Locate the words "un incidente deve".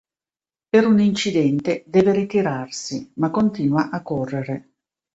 0.87-2.11